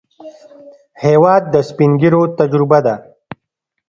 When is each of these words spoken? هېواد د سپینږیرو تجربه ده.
هېواد 1.03 1.43
د 1.53 1.55
سپینږیرو 1.69 2.21
تجربه 2.39 2.79
ده. 2.85 2.95